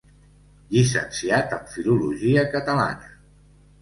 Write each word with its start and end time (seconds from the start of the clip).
Llicenciat 0.75 1.53
en 1.57 1.69
filologia 1.75 2.47
catalana. 2.57 3.17